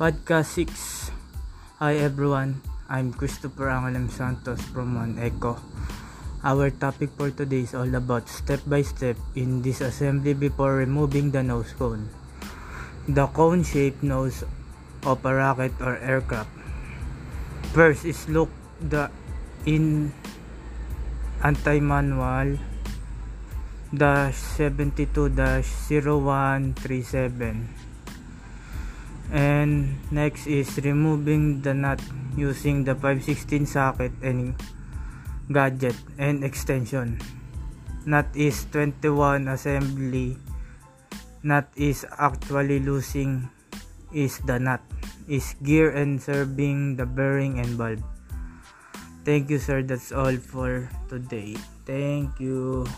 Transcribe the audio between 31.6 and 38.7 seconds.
the nut using the 516 socket and gadget and extension. Nut is